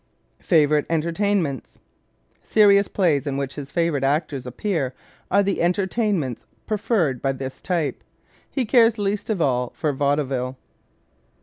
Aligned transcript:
Favorite 0.41 0.87
Entertainments¶ 0.89 1.77
Serious 2.43 2.87
plays 2.87 3.27
in 3.27 3.37
which 3.37 3.53
his 3.53 3.69
favorite 3.69 4.03
actors 4.03 4.47
appear 4.47 4.95
are 5.29 5.43
the 5.43 5.61
entertainments 5.61 6.47
preferred 6.65 7.21
by 7.21 7.31
this 7.33 7.61
type. 7.61 8.03
He 8.49 8.65
cares 8.65 8.97
least 8.97 9.29
of 9.29 9.43
all 9.43 9.73
for 9.75 9.93
vaudeville. 9.93 10.57